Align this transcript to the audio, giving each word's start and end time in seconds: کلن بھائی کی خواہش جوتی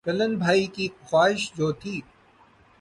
کلن 0.05 0.31
بھائی 0.37 0.65
کی 0.75 0.87
خواہش 1.01 1.51
جوتی 1.57 1.99